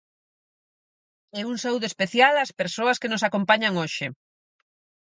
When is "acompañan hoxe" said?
3.27-4.05